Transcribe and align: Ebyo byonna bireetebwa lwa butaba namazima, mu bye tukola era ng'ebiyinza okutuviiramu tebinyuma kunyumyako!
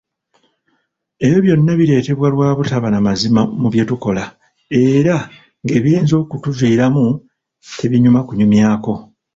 Ebyo 1.25 1.39
byonna 1.45 1.73
bireetebwa 1.79 2.27
lwa 2.33 2.49
butaba 2.57 2.87
namazima, 2.91 3.41
mu 3.61 3.67
bye 3.71 3.83
tukola 3.89 4.23
era 4.85 5.15
ng'ebiyinza 5.63 6.13
okutuviiramu 6.23 7.05
tebinyuma 7.79 8.19
kunyumyako! 8.27 8.93